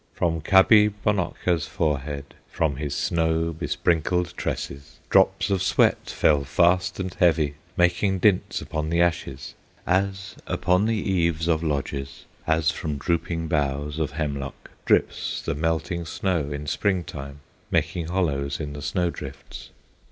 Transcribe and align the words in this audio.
From 0.15 0.41
Kabibonokka's 0.41 1.67
forehead, 1.67 2.33
From 2.49 2.77
his 2.77 2.95
snow 2.95 3.53
besprinkled 3.53 4.35
tresses, 4.35 4.97
Drops 5.11 5.51
of 5.51 5.61
sweat 5.61 6.09
fell 6.09 6.43
fast 6.43 6.99
and 6.99 7.13
heavy, 7.13 7.53
Making 7.77 8.17
dints 8.17 8.61
upon 8.63 8.89
the 8.89 8.99
ashes, 8.99 9.53
As 9.85 10.37
along 10.47 10.85
the 10.87 10.95
eaves 10.95 11.47
of 11.47 11.61
lodges, 11.61 12.25
As 12.47 12.71
from 12.71 12.97
drooping 12.97 13.47
boughs 13.47 13.99
of 13.99 14.13
hemlock, 14.13 14.71
Drips 14.85 15.39
the 15.43 15.53
melting 15.53 16.05
snow 16.07 16.51
in 16.51 16.65
spring 16.65 17.03
time, 17.03 17.41
Making 17.69 18.07
hollows 18.07 18.59
in 18.59 18.73
the 18.73 18.81
snow 18.81 19.11
drifts. 19.11 19.69